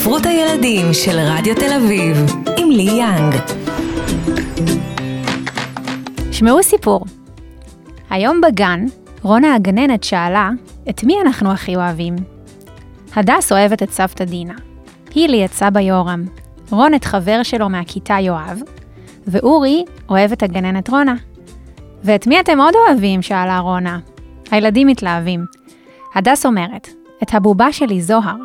[0.00, 2.16] ספרות הילדים של רדיו תל אביב,
[2.56, 3.34] עם לי יאנג.
[6.32, 7.04] שמעו סיפור.
[8.10, 8.84] היום בגן,
[9.22, 10.50] רונה הגננת שאלה,
[10.90, 12.16] את מי אנחנו הכי אוהבים?
[13.16, 14.54] הדס אוהבת את סבתא דינה,
[15.14, 16.24] הילי את סבא יורם,
[16.70, 18.60] רון את חבר שלו מהכיתה יואב,
[19.26, 21.14] ואורי אוהב את הגננת רונה.
[22.04, 23.22] ואת מי אתם עוד אוהבים?
[23.22, 23.98] שאלה רונה.
[24.50, 25.44] הילדים מתלהבים.
[26.14, 26.88] הדס אומרת,
[27.22, 28.36] את הבובה שלי זוהר,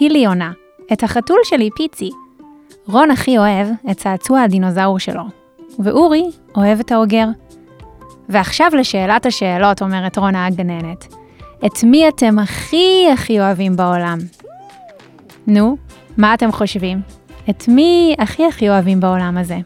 [0.00, 0.52] הילי עונה,
[0.92, 2.10] את החתול שלי פיצי.
[2.86, 5.22] רון הכי אוהב את צעצוע הדינוזאור שלו,
[5.78, 6.24] ואורי
[6.56, 7.26] אוהב את האוגר.
[8.28, 11.14] ועכשיו לשאלת השאלות, אומרת רונה הגננת.
[11.66, 14.18] את מי אתם הכי הכי אוהבים בעולם?
[15.46, 15.76] נו,
[16.16, 17.00] מה אתם חושבים?
[17.50, 19.58] את מי הכי הכי אוהבים בעולם הזה?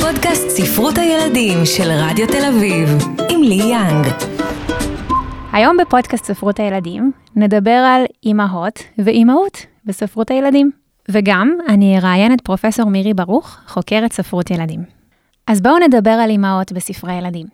[0.00, 2.88] פודקאסט ספרות הילדים של רדיו תל אביב,
[3.30, 4.06] עם לי יאנג.
[5.52, 10.70] היום בפודקאסט ספרות הילדים נדבר על אימהות ואימהות בספרות הילדים.
[11.08, 14.80] וגם אני אראיין את פרופסור מירי ברוך, חוקרת ספרות ילדים.
[15.46, 17.46] אז בואו נדבר על אימהות בספרי ילדים.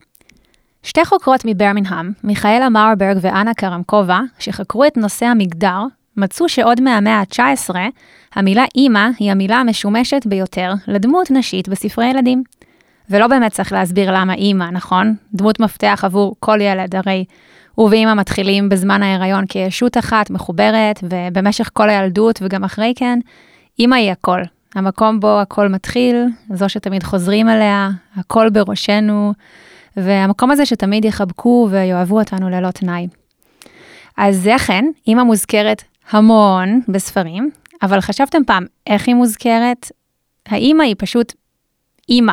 [0.82, 5.82] שתי חוקרות מברמינגהם, מיכאלה מארברג ואנה קרמקובה, שחקרו את נושא המגדר,
[6.16, 7.74] מצאו שעוד מהמאה ה-19,
[8.34, 12.42] המילה אימא היא המילה המשומשת ביותר לדמות נשית בספרי ילדים.
[13.10, 15.14] ולא באמת צריך להסביר למה אימא, נכון?
[15.34, 17.24] דמות מפתח עבור כל ילד, הרי
[17.78, 23.18] ואימא מתחילים בזמן ההיריון כישות אחת, מחוברת, ובמשך כל הילדות וגם אחרי כן,
[23.78, 24.40] אימא היא הכל.
[24.74, 29.32] המקום בו הכל מתחיל, זו שתמיד חוזרים אליה, הכל בראשנו,
[29.96, 33.06] והמקום הזה שתמיד יחבקו ויאהבו אותנו ללא תנאי.
[34.16, 37.50] אז אכן, אימא מוזכרת המון בספרים,
[37.82, 39.92] אבל חשבתם פעם איך היא מוזכרת?
[40.46, 41.32] האימא היא פשוט
[42.08, 42.32] אימא,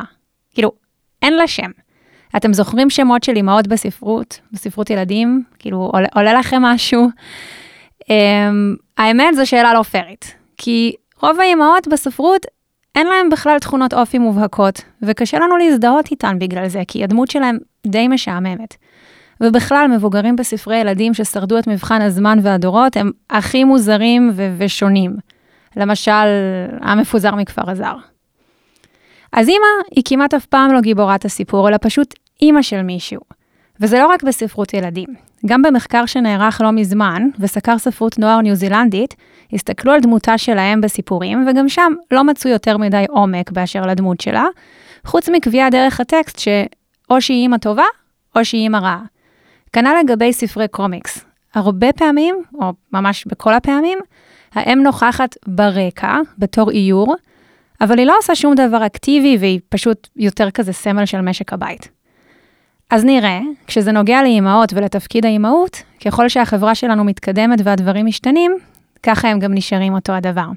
[0.53, 0.71] כאילו,
[1.21, 1.71] אין לה שם.
[2.37, 5.43] אתם זוכרים שמות של אימהות בספרות, בספרות ילדים?
[5.59, 7.07] כאילו, עולה, עולה לכם משהו?
[8.03, 8.07] Um,
[8.97, 12.45] האמת, זו שאלה לא פיירית, כי רוב האימהות בספרות,
[12.95, 17.57] אין להן בכלל תכונות אופי מובהקות, וקשה לנו להזדהות איתן בגלל זה, כי הדמות שלהן
[17.87, 18.75] די משעממת.
[19.41, 25.15] ובכלל, מבוגרים בספרי ילדים ששרדו את מבחן הזמן והדורות, הם הכי מוזרים ו- ושונים.
[25.75, 26.25] למשל,
[26.81, 27.95] המפוזר מכפר הזר.
[29.31, 33.21] אז אימא היא כמעט אף פעם לא גיבורת הסיפור, אלא פשוט אימא של מישהו.
[33.79, 35.07] וזה לא רק בספרות ילדים.
[35.45, 39.15] גם במחקר שנערך לא מזמן, וסקר ספרות נוער ניו זילנדית,
[39.53, 44.45] הסתכלו על דמותה שלהם בסיפורים, וגם שם לא מצאו יותר מדי עומק באשר לדמות שלה,
[45.05, 47.83] חוץ מקביעה דרך הטקסט שאו שהיא אימא טובה,
[48.35, 49.01] או שהיא אימא רעה.
[49.73, 51.25] כנ"ל לגבי ספרי קומיקס.
[51.55, 53.99] הרבה פעמים, או ממש בכל הפעמים,
[54.53, 57.15] האם נוכחת ברקע, בתור איור,
[57.81, 61.89] אבל היא לא עושה שום דבר אקטיבי והיא פשוט יותר כזה סמל של משק הבית.
[62.95, 68.57] אז נראה, כשזה נוגע לאימהות ולתפקיד האימהות, ככל שהחברה שלנו מתקדמת והדברים משתנים,
[69.03, 70.47] ככה הם גם נשארים אותו הדבר.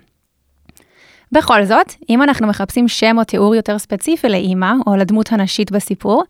[1.33, 6.25] בכל זאת, אם אנחנו מחפשים שם או תיאור יותר ספציפי לאימא או לדמות הנשית בסיפור,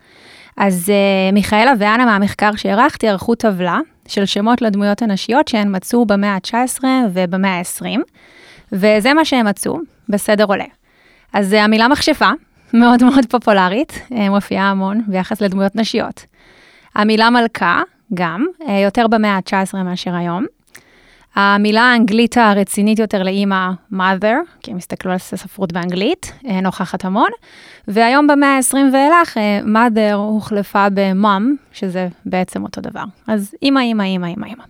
[0.57, 6.35] אז uh, מיכאלה ואנה מהמחקר שהערכתי ערכו טבלה של שמות לדמויות הנשיות שהן מצאו במאה
[6.35, 7.99] ה-19 ובמאה ה-20,
[8.73, 10.65] וזה מה שהם מצאו, בסדר עולה.
[11.33, 12.31] אז uh, המילה מכשפה,
[12.73, 16.25] מאוד מאוד פופולרית, uh, מופיעה המון ביחס לדמויות נשיות.
[16.95, 17.83] המילה מלכה,
[18.15, 20.45] גם, uh, יותר במאה ה-19 מאשר היום.
[21.35, 27.31] המילה האנגלית הרצינית יותר לאימא, mother, כי הם הסתכלו על ספרות באנגלית, אה, נוכחת המון,
[27.89, 31.43] והיום במאה ה-20 ואילך, אה, mother הוחלפה ב-mom,
[31.73, 33.05] שזה בעצם אותו דבר.
[33.27, 34.65] אז אימא, אימא, אימא, אימא, אימא.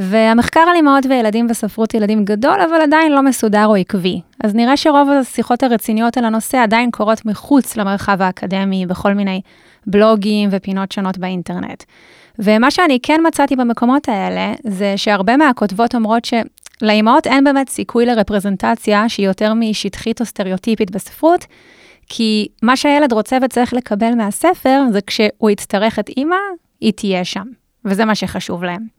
[0.00, 4.20] והמחקר על אימהות וילדים בספרות ילדים גדול, אבל עדיין לא מסודר או עקבי.
[4.44, 9.40] אז נראה שרוב השיחות הרציניות על הנושא עדיין קורות מחוץ למרחב האקדמי, בכל מיני
[9.86, 11.82] בלוגים ופינות שונות באינטרנט.
[12.38, 19.08] ומה שאני כן מצאתי במקומות האלה, זה שהרבה מהכותבות אומרות שלאימהות אין באמת סיכוי לרפרזנטציה
[19.08, 21.44] שהיא יותר משטחית או סטריאוטיפית בספרות,
[22.08, 26.36] כי מה שהילד רוצה וצריך לקבל מהספר, זה כשהוא יצטרך את אימא,
[26.80, 27.44] היא תהיה שם.
[27.84, 28.98] וזה מה שחשוב להם.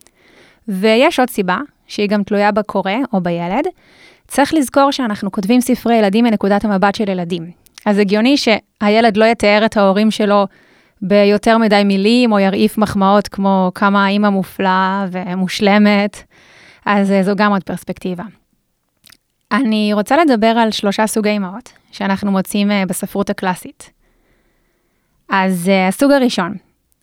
[0.68, 1.58] ויש עוד סיבה,
[1.88, 3.66] שהיא גם תלויה בקורא או בילד.
[4.28, 7.52] צריך לזכור שאנחנו כותבים ספרי ילדים מנקודת המבט של ילדים.
[7.86, 10.48] אז הגיוני שהילד לא יתאר את ההורים שלו
[11.02, 16.24] ביותר מדי מילים, או ירעיף מחמאות כמו כמה האימא מופלאה ומושלמת,
[16.86, 18.24] אז אה, זו גם עוד פרספקטיבה.
[19.52, 23.92] אני רוצה לדבר על שלושה סוגי אימהות שאנחנו מוצאים אה, בספרות הקלאסית.
[25.30, 26.56] אז אה, הסוג הראשון,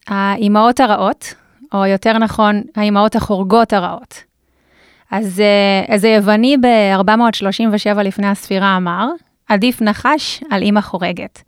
[0.09, 1.35] האימהות הרעות,
[1.74, 4.24] או יותר נכון, האימהות החורגות הרעות.
[5.10, 5.42] אז
[5.88, 9.08] איזה יווני ב-437 לפני הספירה אמר,
[9.48, 11.42] עדיף נחש על אימא חורגת.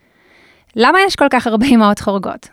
[0.76, 2.48] למה יש כל כך הרבה אימהות חורגות?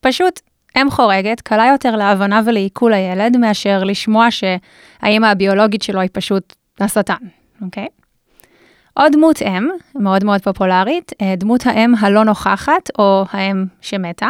[0.00, 0.40] פשוט,
[0.76, 7.14] אם חורגת קלה יותר להבנה ולעיכול הילד מאשר לשמוע שהאימא הביולוגית שלו היא פשוט השטן,
[7.62, 7.86] אוקיי?
[8.94, 14.28] עוד דמות אם, מאוד מאוד פופולרית, אה, דמות האם הלא נוכחת, או האם שמתה.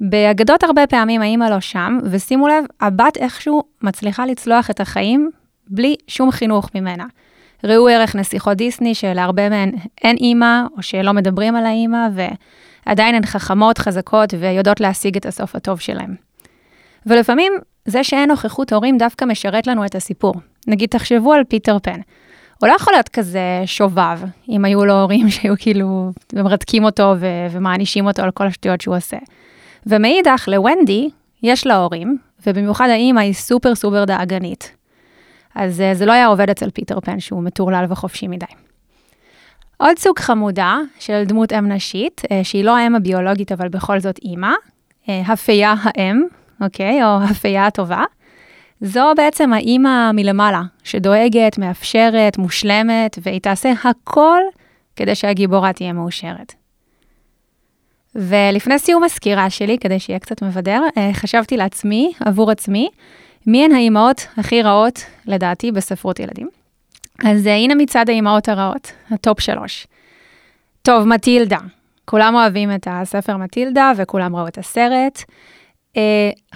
[0.00, 5.30] באגדות הרבה פעמים האימא לא שם, ושימו לב, הבת איכשהו מצליחה לצלוח את החיים
[5.68, 7.04] בלי שום חינוך ממנה.
[7.64, 9.70] ראו ערך נסיכות דיסני, שלהרבה מהן
[10.04, 12.08] אין אימא, או שלא מדברים על האימא,
[12.86, 16.14] ועדיין הן חכמות, חזקות, ויודעות להשיג את הסוף הטוב שלהן.
[17.06, 17.52] ולפעמים,
[17.84, 20.34] זה שאין נוכחות הורים דווקא משרת לנו את הסיפור.
[20.66, 22.00] נגיד, תחשבו על פיטר פן.
[22.60, 27.46] הוא לא יכול להיות כזה שובב, אם היו לו הורים שהיו כאילו מרתקים אותו ו-
[27.50, 29.16] ומענישים אותו על כל השטויות שהוא עושה.
[29.86, 31.10] ומאידך, לוונדי
[31.42, 34.76] יש לה הורים, ובמיוחד האימא היא סופר סופר דאגנית.
[35.54, 38.46] אז uh, זה לא היה עובד אצל פיטר פן, שהוא מטורלל וחופשי מדי.
[39.76, 44.18] עוד סוג חמודה של דמות אם נשית, uh, שהיא לא האם הביולוגית, אבל בכל זאת
[44.18, 44.52] אימא,
[45.06, 46.22] uh, הפייה האם,
[46.60, 47.04] אוקיי?
[47.04, 48.04] או הפייה הטובה.
[48.80, 54.40] זו בעצם האימא מלמעלה, שדואגת, מאפשרת, מושלמת, והיא תעשה הכל
[54.96, 56.59] כדי שהגיבורה תהיה מאושרת.
[58.14, 62.88] ולפני סיום הסקירה שלי, כדי שיהיה קצת מבדר, אה, חשבתי לעצמי, עבור עצמי,
[63.46, 66.48] מי הן האימהות הכי רעות, לדעתי, בספרות ילדים.
[67.24, 69.86] אז uh, הנה מצד האימהות הרעות, הטופ שלוש.
[70.82, 71.58] טוב, מטילדה.
[72.04, 75.18] כולם אוהבים את הספר מטילדה וכולם ראו את הסרט.
[75.94, 75.98] Uh,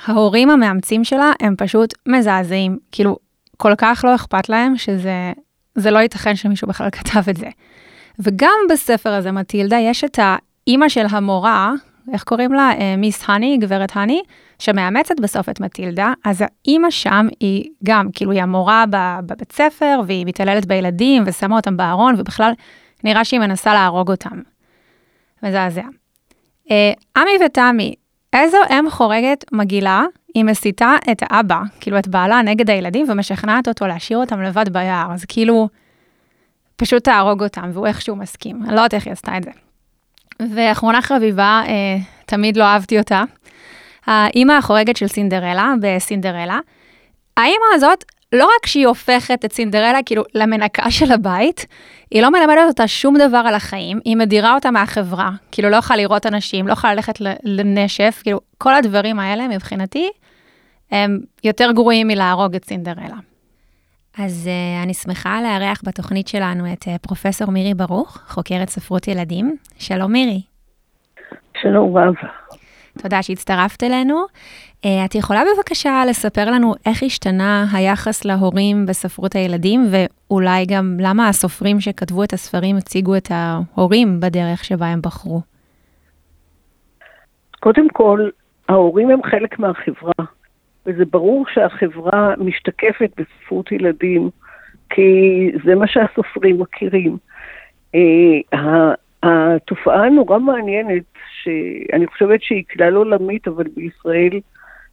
[0.07, 3.17] ההורים המאמצים שלה הם פשוט מזעזעים, כאילו,
[3.57, 5.33] כל כך לא אכפת להם שזה
[5.75, 7.49] זה לא ייתכן שמישהו בכלל כתב את זה.
[8.19, 10.19] וגם בספר הזה, מטילדה, יש את
[10.67, 11.73] האימא של המורה,
[12.13, 12.73] איך קוראים לה?
[12.73, 14.23] Uh, מיס הני, גברת הני,
[14.59, 20.27] שמאמצת בסוף את מטילדה, אז האימא שם היא גם, כאילו היא המורה בבית ספר, והיא
[20.27, 22.53] מתעללת בילדים ושמה אותם בארון, ובכלל
[23.05, 24.41] נראה שהיא מנסה להרוג אותם.
[25.43, 25.83] מזעזע.
[26.69, 26.73] Uh,
[27.17, 27.95] עמי ותמי,
[28.33, 33.87] איזו אם חורגת מגעילה, היא מסיתה את האבא, כאילו את בעלה נגד הילדים, ומשכנעת אותו
[33.87, 35.69] להשאיר אותם לבד ביער, אז כאילו,
[36.77, 38.63] פשוט תהרוג אותם, והוא איכשהו מסכים.
[38.63, 39.51] אני לא יודעת איך היא עשתה את זה.
[40.41, 41.97] ואחרונה חביבה, אה,
[42.27, 43.23] תמיד לא אהבתי אותה,
[44.07, 46.59] האימא החורגת של סינדרלה, בסינדרלה.
[47.37, 51.67] האימא הזאת, לא רק שהיא הופכת את סינדרלה כאילו למנקה של הבית,
[52.11, 55.97] היא לא מלמדת אותה שום דבר על החיים, היא מדירה אותה מהחברה, כאילו לא יכולה
[55.97, 57.15] לראות אנשים, לא יכולה ללכת
[57.45, 60.11] לנשף, כאילו כל הדברים האלה מבחינתי
[60.91, 63.17] הם יותר גרועים מלהרוג את סינדרלה.
[64.19, 69.57] אז uh, אני שמחה לארח בתוכנית שלנו את uh, פרופסור מירי ברוך, חוקרת ספרות ילדים.
[69.79, 70.41] שלום מירי.
[71.63, 72.15] שלום רב.
[73.03, 74.25] תודה שהצטרפת אלינו.
[74.25, 81.29] Uh, את יכולה בבקשה לספר לנו איך השתנה היחס להורים בספרות הילדים, ואולי גם למה
[81.29, 85.41] הסופרים שכתבו את הספרים הציגו את ההורים בדרך שבה הם בחרו?
[87.61, 88.29] קודם כל,
[88.69, 90.27] ההורים הם חלק מהחברה,
[90.87, 94.31] וזה ברור שהחברה משתקפת בספרות ילדים,
[94.91, 97.17] כי זה מה שהסופרים מכירים.
[97.97, 98.57] Uh,
[99.23, 101.03] התופעה הנורא מעניינת,
[101.43, 104.41] שאני חושבת שהיא כלל עולמית, אבל בישראל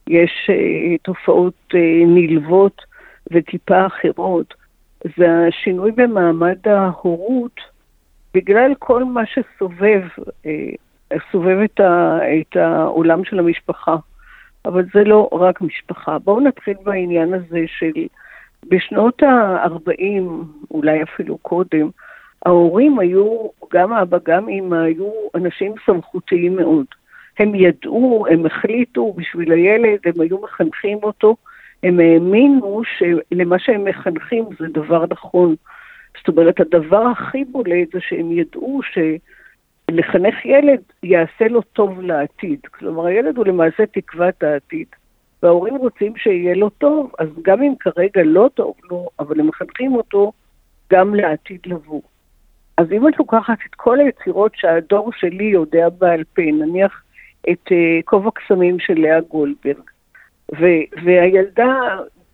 [0.08, 2.82] יש uh, תופעות uh, נלוות
[3.32, 4.54] וטיפה אחרות,
[5.16, 7.60] זה השינוי במעמד ההורות,
[8.34, 10.02] בגלל כל מה שסובב,
[11.32, 11.58] סובב
[12.40, 13.96] את העולם של המשפחה.
[14.64, 16.18] אבל זה לא רק משפחה.
[16.18, 17.92] בואו נתחיל בעניין הזה של
[18.68, 20.22] בשנות ה-40,
[20.70, 21.90] אולי אפילו קודם,
[22.46, 26.86] ההורים היו, גם אבא, גם אמא, היו אנשים סמכותיים מאוד.
[27.38, 31.36] הם ידעו, הם החליטו בשביל הילד, הם היו מחנכים אותו,
[31.82, 35.54] הם האמינו שלמה שהם מחנכים זה דבר נכון.
[36.18, 38.80] זאת אומרת, הדבר הכי בולט זה שהם ידעו
[39.92, 42.60] שלחנך ילד יעשה לו טוב לעתיד.
[42.66, 44.86] כלומר, הילד הוא למעשה תקוות העתיד.
[45.42, 49.94] וההורים רוצים שיהיה לו טוב, אז גם אם כרגע לא טוב לו, אבל הם מחנכים
[49.94, 50.32] אותו
[50.92, 52.00] גם לעתיד לבוא.
[52.78, 57.02] אז אם את לוקחת את כל היצירות שהדור שלי יודע בעל פה, נניח
[57.50, 59.90] את uh, כובע קסמים של לאה גולדברג,
[60.52, 61.74] ו- והילדה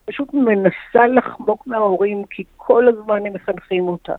[0.05, 4.15] פשוט מנסה לחמוק מההורים, כי כל הזמן הם מחנכים אותה,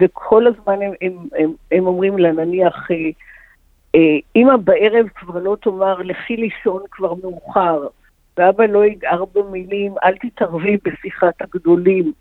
[0.00, 2.96] וכל הזמן הם, הם, הם, הם אומרים לה, נניח, אה,
[3.94, 7.86] אה, אמא בערב כבר לא תאמר, לכי לישון כבר מאוחר,
[8.36, 12.12] ואבא לא יגער במילים, אל תתערבי בשיחת הגדולים.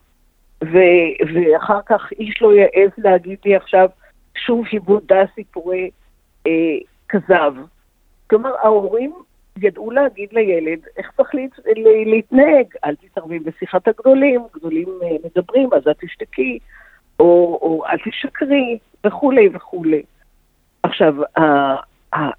[0.63, 3.89] ו- ואחר כך איש לא יעז להגיד לי עכשיו
[4.36, 5.89] שוב היבודה סיפורי
[6.48, 6.51] אה,
[7.10, 7.53] כזב.
[8.29, 9.13] כלומר, ההורים
[9.62, 11.51] ידעו להגיד לילד איך צריך להת,
[12.05, 16.60] להתנהג, אל תתערבי בשיחת הגדולים, גדולים אה, מדברים, אז אל תשתקי,
[17.20, 20.02] או, או אל תשקרי, וכולי וכולי.
[20.84, 21.76] עכשיו, ה-
[22.16, 22.32] ה-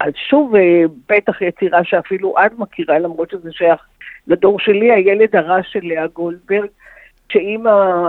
[0.00, 3.86] אז שוב, אה, בטח יצירה שאפילו את מכירה, למרות שזה שייך
[4.26, 6.68] לדור שלי, הילד הרע של לאה גולדברג,
[7.32, 8.08] שאימא,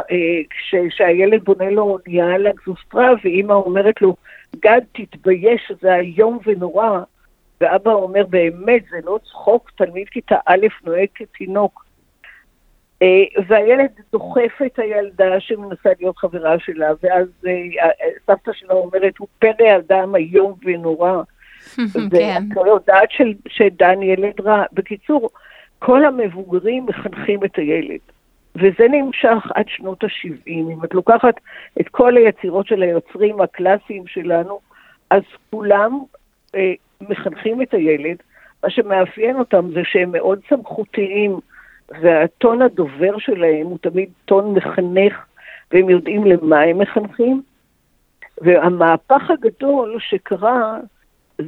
[0.90, 4.16] כשהילד בונה לו אונייה על הגזוסטרה, ואימא אומרת לו,
[4.56, 7.00] גד, תתבייש, זה איום ונורא.
[7.62, 11.86] ואבא אומר, באמת, זה לא צחוק, תלמיד כיתה א' נוהג כתינוק.
[13.02, 17.90] אה, והילד דוחף את הילדה שמנסה להיות חברה שלה, ואז אה,
[18.26, 21.22] סבתא שלה אומרת, הוא פרא אדם איום ונורא.
[22.12, 22.44] כן.
[22.68, 23.10] יודעת
[23.48, 24.64] שדן ילד רע.
[24.74, 25.30] בקיצור,
[25.80, 28.00] כל המבוגרים מחנכים את הילד.
[28.56, 30.48] וזה נמשך עד שנות ה-70.
[30.48, 31.36] אם את לוקחת
[31.82, 34.60] את כל היצירות של היוצרים הקלאסיים שלנו,
[35.10, 36.00] אז כולם
[36.56, 38.18] אה, מחנכים את הילד.
[38.64, 41.40] מה שמאפיין אותם זה שהם מאוד סמכותיים,
[42.02, 45.26] והטון הדובר שלהם הוא תמיד טון מחנך,
[45.72, 47.42] והם יודעים למה הם מחנכים.
[48.42, 50.78] והמהפך הגדול שקרה,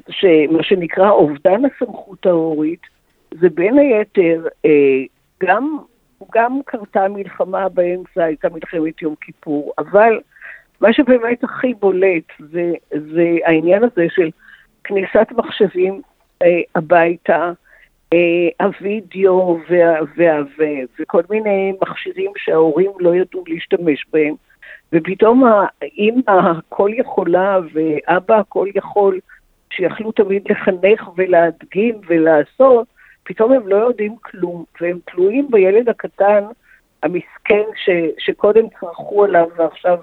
[0.09, 2.81] שמה שנקרא אובדן הסמכות ההורית,
[3.31, 5.03] זה בין היתר אה,
[5.43, 5.77] גם
[6.33, 10.19] גם קרתה מלחמה באמצע, הייתה מלחמת יום כיפור, אבל
[10.81, 14.29] מה שבאמת הכי בולט זה, זה העניין הזה של
[14.83, 16.01] כניסת מחשבים
[16.41, 17.51] אה, הביתה,
[18.61, 20.37] הווידאו וה, וה,
[20.99, 24.35] וכל מיני מכשירים שההורים לא ידעו להשתמש בהם,
[24.93, 29.19] ופתאום האמא הכל יכולה ואבא הכל יכול,
[29.73, 32.87] שיכלו תמיד לחנך ולהדגים ולעשות,
[33.23, 36.43] פתאום הם לא יודעים כלום, והם תלויים בילד הקטן,
[37.03, 37.89] המסכן, ש,
[38.19, 39.97] שקודם צרכו עליו ועכשיו,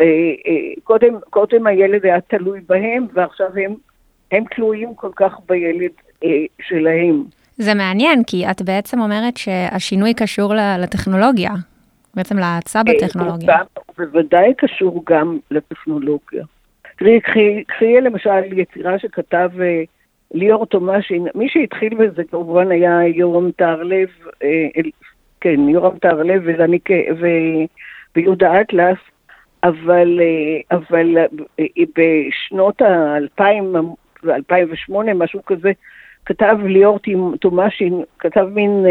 [0.00, 0.04] אה,
[0.46, 3.74] אה, קודם, קודם הילד היה תלוי בהם, ועכשיו הם,
[4.32, 5.90] הם תלויים כל כך בילד.
[5.90, 6.07] אה,
[6.62, 7.24] שלהם.
[7.56, 11.50] זה מעניין, כי את בעצם אומרת שהשינוי קשור לטכנולוגיה,
[12.14, 13.56] בעצם להאצה אה, בטכנולוגיה.
[13.74, 16.44] הוא בוודאי קשור גם לטכנולוגיה.
[16.98, 17.20] תראי,
[17.66, 19.50] קחי למשל יצירה שכתב...
[19.60, 19.82] אה,
[20.34, 24.08] ליאור תומשין, מי שהתחיל בזה כמובן היה יורם טהרלב,
[24.42, 24.66] אה,
[25.40, 26.42] כן, יורם טהרלב
[28.14, 28.98] ויהודה אטלס,
[29.64, 31.64] אבל, אה, אבל אה,
[31.96, 33.76] בשנות ה-2000,
[34.24, 35.72] 2008, משהו כזה,
[36.28, 36.98] כתב ליאור
[37.40, 38.86] תומשין, כתב מין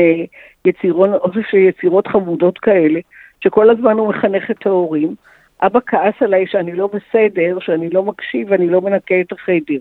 [0.65, 2.99] יצירון, אוסף של יצירות חמודות כאלה,
[3.41, 5.15] שכל הזמן הוא מחנך את ההורים.
[5.61, 9.79] אבא כעס עליי שאני לא בסדר, שאני לא מקשיב, אני לא מנקה את החדר.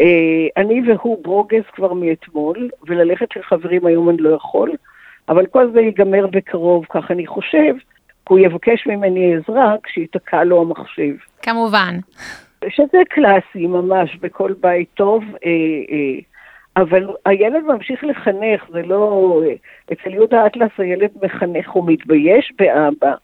[0.00, 4.70] אה, אני והוא ברוגז כבר מאתמול, וללכת לחברים היום אני לא יכול,
[5.28, 7.74] אבל כל זה ייגמר בקרוב, כך אני חושב,
[8.28, 11.14] הוא יבקש ממני עזרה כשיתקע לו המחשב.
[11.42, 11.98] כמובן.
[12.68, 15.50] שזה קלאסי ממש בכל בית טוב, אה,
[15.90, 16.20] אה,
[16.76, 19.40] אבל הילד ממשיך לחנך, זה לא...
[19.92, 23.14] אצל יהודה אטלס הילד מחנך, הוא מתבייש באבא.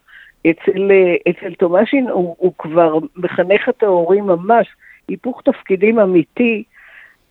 [0.50, 0.90] אצל,
[1.30, 4.66] אצל תומשין הוא, הוא כבר מחנך את ההורים ממש.
[5.08, 6.64] היפוך תפקידים אמיתי.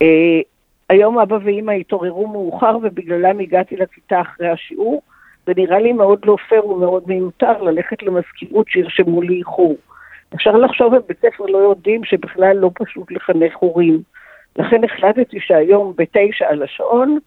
[0.02, 0.42] אה,
[0.90, 5.02] היום אבא ואימא התעוררו מאוחר ובגללם הגעתי לכיתה אחרי השיעור.
[5.46, 9.76] זה נראה לי מאוד לא פייר ומאוד מיותר ללכת למזכירות שירשמו לי איחור.
[10.36, 14.02] אפשר לחשוב בבית ספר לא יודעים שבכלל לא פשוט לחנך הורים.
[14.58, 17.20] לכן החלטתי שהיום בתשע על השעון,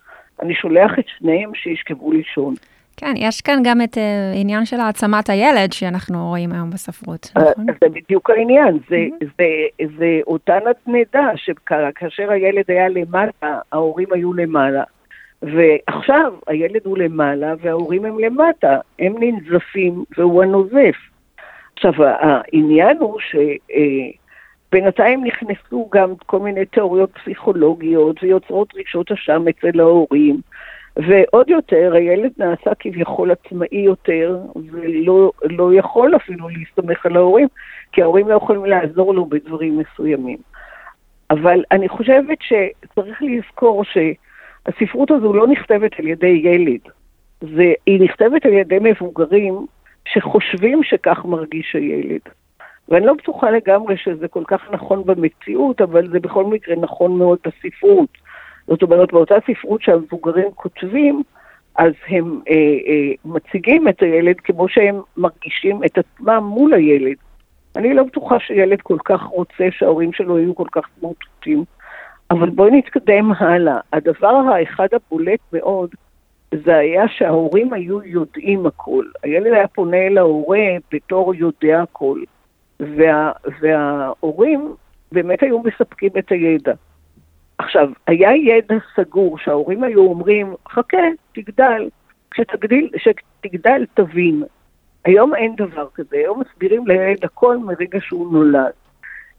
[0.42, 2.54] אני שולח את שניהם שישכבו לישון.
[2.96, 4.00] כן, יש כאן גם את uh,
[4.34, 7.66] עניין של העצמת הילד שאנחנו רואים היום בספרות, אה, נכון?
[7.66, 9.25] זה בדיוק העניין, זה, mm-hmm.
[9.38, 9.44] זה,
[9.78, 14.82] זה, זה אותה נתנדה שכאשר הילד היה למטה, ההורים היו למעלה.
[15.42, 20.96] ועכשיו הילד הוא למעלה וההורים הם למטה, הם ננזפים והוא הנוזף.
[21.76, 24.20] עכשיו, העניין הוא שבינתיים אה,
[24.73, 30.41] נכנסו גם כל מיני תיאוריות פסיכולוגיות ויוצרות רגשות אשם אצל ההורים.
[30.97, 34.39] ועוד יותר, הילד נעשה כביכול עצמאי יותר,
[34.71, 37.49] ולא לא יכול אפילו להסתמך על ההורים,
[37.93, 40.39] כי ההורים לא יכולים לעזור לו בדברים מסוימים.
[41.31, 46.81] אבל אני חושבת שצריך לזכור שהספרות הזו לא נכתבת על ידי ילד,
[47.41, 49.67] זה, היא נכתבת על ידי מבוגרים
[50.05, 52.21] שחושבים שכך מרגיש הילד.
[52.90, 57.38] ואני לא בטוחה לגמרי שזה כל כך נכון במציאות, אבל זה בכל מקרה נכון מאוד
[57.44, 58.09] בספרות.
[58.66, 61.23] זאת אומרת, באותה ספרות שהמבוגרים כותבים,
[61.76, 67.16] אז הם אה, אה, מציגים את הילד כמו שהם מרגישים את עצמם מול הילד.
[67.76, 71.64] אני לא בטוחה שילד כל כך רוצה שההורים שלו יהיו כל כך סמרטוטים,
[72.30, 73.78] אבל בואי נתקדם הלאה.
[73.92, 75.90] הדבר האחד הבולט מאוד,
[76.64, 79.04] זה היה שההורים היו יודעים הכל.
[79.23, 82.20] הילד היה פונה אל ההורה בתור יודע הכל,
[82.80, 84.75] וה, וההורים
[85.12, 86.72] באמת היו מספקים את הידע.
[87.58, 91.88] עכשיו, היה ידע סגור שההורים היו אומרים, חכה, תגדל,
[92.30, 94.42] כשתגדיל, כשתגדל תבין.
[95.04, 98.72] היום אין דבר כזה, היום מסבירים לילד הכל מרגע שהוא נולד.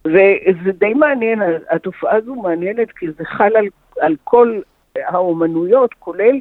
[0.05, 3.67] וזה די מעניין, התופעה הזו מעניינת כי זה חל על,
[3.99, 4.59] על כל
[4.95, 6.39] האומנויות, כולל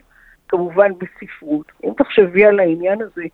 [0.49, 1.73] כמובן בספרות.
[1.85, 3.25] אם תחשבי על העניין הזה,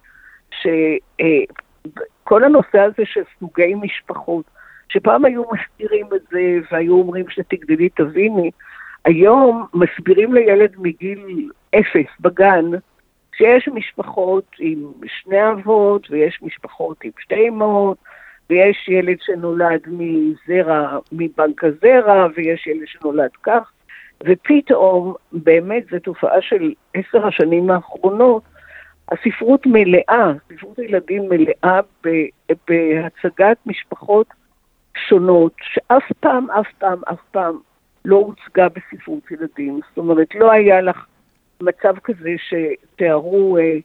[2.27, 4.45] שכל הנושא הזה של סוגי משפחות,
[4.89, 8.51] שפעם היו מסתירים את זה והיו אומרים שתגדלי תביני,
[9.05, 12.65] היום מסבירים לילד מגיל אפס בגן
[13.37, 17.99] שיש משפחות עם שני אבות ויש משפחות עם שתי אמהות
[18.51, 23.73] ויש ילד שנולד מזרע, מבנק הזרע ויש ילד שנולד כך
[24.25, 28.43] ופתאום, באמת זו תופעה של עשר השנים האחרונות,
[29.13, 31.81] הספרות מלאה, ספרות הילדים מלאה
[32.69, 34.27] בהצגת משפחות
[35.09, 37.59] שונות, שאף פעם, אף פעם, אף פעם
[38.05, 39.81] לא הוצגה בספרות ילדים.
[39.89, 41.07] זאת אומרת, לא היה לך
[41.61, 43.77] מצב כזה שתיארו אה,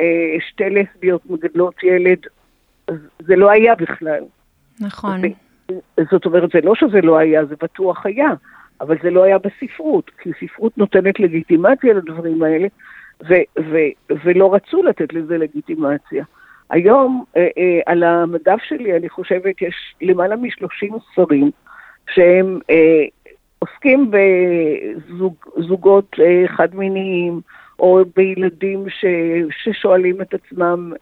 [0.00, 2.18] אה, שתי לסביות מגדלות ילד,
[3.18, 4.24] זה לא היה בכלל.
[4.80, 5.20] נכון.
[6.10, 8.30] זאת אומרת, זה לא שזה לא היה, זה בטוח היה.
[8.80, 12.68] אבל זה לא היה בספרות, כי ספרות נותנת לגיטימציה לדברים האלה,
[13.28, 16.24] ו- ו- ולא רצו לתת לזה לגיטימציה.
[16.70, 21.50] היום אה, אה, על המדף שלי, אני חושבת, יש למעלה מ-30 ספרים
[22.14, 23.04] שהם אה,
[23.58, 24.10] עוסקים
[25.56, 27.40] בזוגות אה, חד-מיניים,
[27.78, 29.04] או בילדים ש-
[29.62, 30.92] ששואלים את עצמם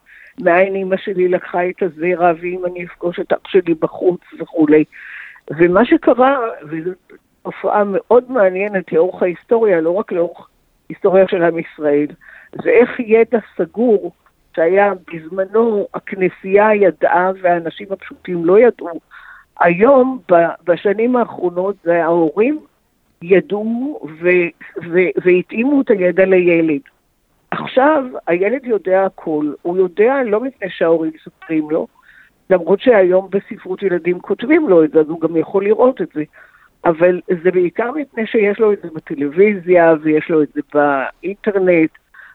[0.41, 4.85] מאין אימא שלי לקחה את הזרע, ואם אני אפגוש את אח שלי בחוץ וכולי.
[5.51, 6.91] ומה שקרה, וזו
[7.43, 10.49] הופעה מאוד מעניינת לאורך ההיסטוריה, לא רק לאורך
[10.89, 12.07] היסטוריה של עם ישראל,
[12.63, 14.13] זה איך ידע סגור
[14.57, 19.01] שהיה בזמנו הכנסייה ידעה והאנשים הפשוטים לא ידעו.
[19.61, 20.19] היום,
[20.65, 22.61] בשנים האחרונות, זה ההורים
[23.23, 24.01] ידעו
[25.25, 26.81] והתאימו את הידע לילד.
[27.51, 31.87] עכשיו הילד יודע הכל, הוא יודע לא מפני שההורים סופרים לו,
[32.51, 36.23] למרות שהיום בספרות ילדים כותבים לו את זה, אז הוא גם יכול לראות את זה.
[36.85, 41.91] אבל זה בעיקר מפני שיש לו את זה בטלוויזיה, ויש לו את זה באינטרנט,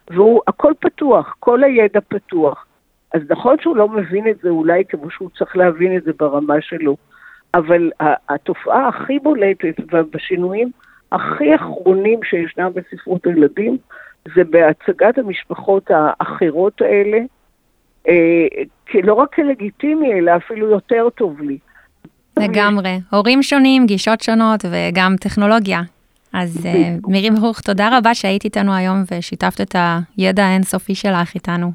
[0.09, 2.65] והוא, הכל פתוח, כל הידע פתוח.
[3.13, 6.61] אז נכון שהוא לא מבין את זה אולי כמו שהוא צריך להבין את זה ברמה
[6.61, 6.97] שלו,
[7.53, 7.91] אבל
[8.29, 10.71] התופעה הכי בולטת ובשינויים
[11.11, 13.77] הכי אחרונים שישנם בספרות הילדים,
[14.35, 17.17] זה בהצגת המשפחות האחרות האלה,
[18.07, 18.47] אה,
[19.03, 21.57] לא רק כלגיטימי, אלא אפילו יותר טוב לי.
[22.37, 22.99] לגמרי.
[23.11, 25.81] הורים שונים, גישות שונות וגם טכנולוגיה.
[26.33, 29.75] אז אה, מירי ברוך, תודה רבה שהיית איתנו היום ושיתפת את
[30.17, 31.71] הידע האינסופי שלך איתנו.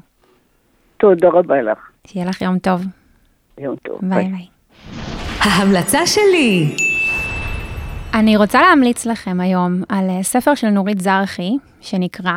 [0.97, 1.77] תודה רבה לך.
[2.07, 2.85] שיהיה לך יום טוב.
[3.57, 3.99] יום טוב.
[4.01, 4.45] ביי ביי.
[5.39, 6.75] ההמלצה שלי.
[8.13, 12.33] אני רוצה להמליץ לכם היום על אה, ספר של נורית זרחי, שנקרא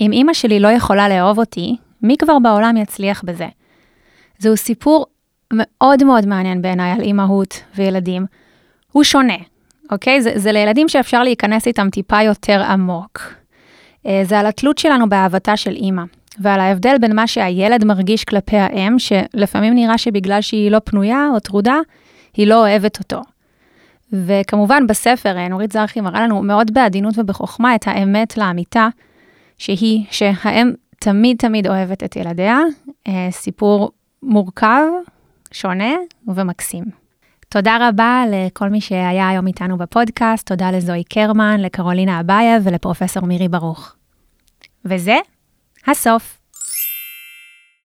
[0.00, 3.46] "אם אימא שלי לא יכולה לאהוב אותי, מי כבר בעולם יצליח בזה?"
[4.38, 5.06] זהו סיפור
[5.52, 8.26] מאוד מאוד מעניין בעיניי על אימהות וילדים.
[8.92, 9.36] הוא שונה,
[9.90, 10.22] אוקיי?
[10.22, 13.20] זה, זה לילדים שאפשר להיכנס איתם טיפה יותר עמוק.
[14.06, 16.02] אה, זה על התלות שלנו באהבתה של אימא,
[16.38, 21.40] ועל ההבדל בין מה שהילד מרגיש כלפי האם, שלפעמים נראה שבגלל שהיא לא פנויה או
[21.40, 21.76] טרודה,
[22.34, 23.20] היא לא אוהבת אותו.
[24.12, 28.88] וכמובן בספר אה, נורית זרחי מראה לנו מאוד בעדינות ובחוכמה את האמת לאמיתה,
[29.58, 32.60] שהיא שהאם תמיד תמיד אוהבת את ילדיה,
[33.08, 33.90] אה, סיפור
[34.22, 34.84] מורכב,
[35.52, 35.94] שונה
[36.28, 36.84] ומקסים.
[37.48, 43.48] תודה רבה לכל מי שהיה היום איתנו בפודקאסט, תודה לזוהר קרמן, לקרולינה אבייב ולפרופסור מירי
[43.48, 43.94] ברוך.
[44.84, 45.16] וזה
[45.86, 46.41] הסוף.